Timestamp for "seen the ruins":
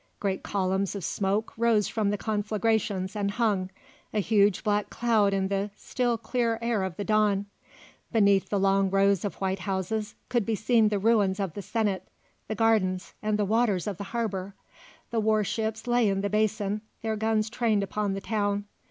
10.55-11.39